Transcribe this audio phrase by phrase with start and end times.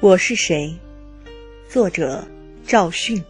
[0.00, 0.78] 我是谁？
[1.68, 2.24] 作者
[2.64, 3.20] 赵迅。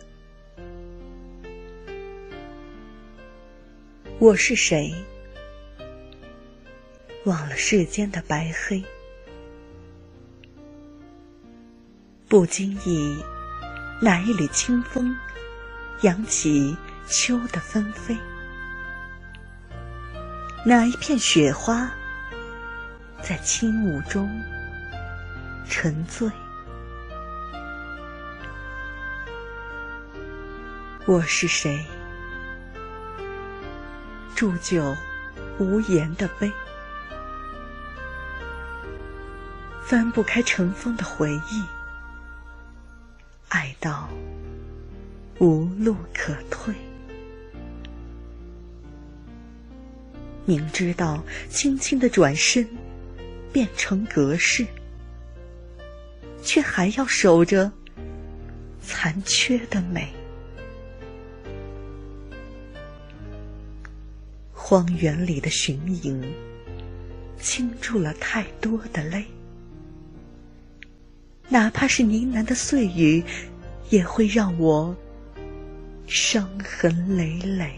[4.19, 4.95] 我是谁？
[7.24, 8.84] 忘了世间的白黑，
[12.29, 13.16] 不经意，
[14.02, 15.16] 哪一缕清风
[16.02, 16.77] 扬起
[17.09, 18.15] 秋的纷飞？
[20.66, 21.91] 哪一片雪花
[23.23, 24.29] 在轻雾中
[25.66, 26.30] 沉醉？
[31.09, 31.87] 我是谁？
[34.37, 34.95] 铸就
[35.59, 36.52] 无言的碑，
[39.82, 41.64] 翻不开尘封的回忆，
[43.48, 44.06] 爱到
[45.38, 46.74] 无路可退。
[50.45, 52.68] 明知道轻轻的转身
[53.51, 54.66] 变成隔世，
[56.42, 57.73] 却还要守着
[58.82, 60.12] 残缺的美。
[64.69, 66.22] 荒原里的寻影，
[67.41, 69.25] 倾注了太多的泪。
[71.49, 73.25] 哪怕是呢喃的碎语，
[73.88, 74.94] 也会让我
[76.06, 77.72] 伤痕累累。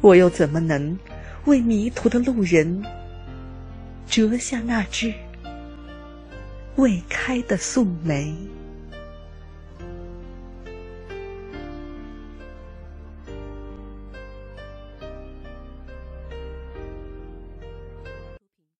[0.00, 0.98] 我又怎么能
[1.44, 2.84] 为迷途的路人
[4.08, 5.14] 折下那枝
[6.74, 8.34] 未开的素梅？